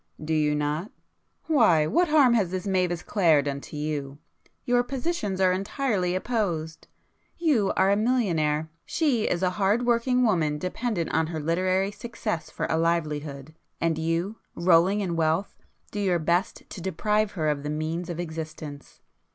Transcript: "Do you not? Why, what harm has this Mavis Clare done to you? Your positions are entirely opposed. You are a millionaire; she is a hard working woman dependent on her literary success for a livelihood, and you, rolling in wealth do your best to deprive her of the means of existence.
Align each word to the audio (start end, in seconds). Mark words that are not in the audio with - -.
"Do 0.19 0.33
you 0.33 0.55
not? 0.55 0.89
Why, 1.45 1.85
what 1.85 2.07
harm 2.07 2.33
has 2.33 2.49
this 2.49 2.65
Mavis 2.65 3.03
Clare 3.03 3.43
done 3.43 3.61
to 3.61 3.75
you? 3.77 4.17
Your 4.65 4.81
positions 4.81 5.39
are 5.39 5.51
entirely 5.51 6.15
opposed. 6.15 6.87
You 7.37 7.71
are 7.77 7.91
a 7.91 7.95
millionaire; 7.95 8.71
she 8.83 9.25
is 9.29 9.43
a 9.43 9.51
hard 9.61 9.85
working 9.85 10.23
woman 10.23 10.57
dependent 10.57 11.13
on 11.13 11.27
her 11.27 11.39
literary 11.39 11.91
success 11.91 12.49
for 12.49 12.65
a 12.67 12.79
livelihood, 12.79 13.53
and 13.79 13.99
you, 13.99 14.37
rolling 14.55 15.01
in 15.01 15.15
wealth 15.15 15.55
do 15.91 15.99
your 15.99 16.17
best 16.17 16.63
to 16.71 16.81
deprive 16.81 17.33
her 17.33 17.47
of 17.47 17.61
the 17.61 17.69
means 17.69 18.09
of 18.09 18.19
existence. 18.19 19.01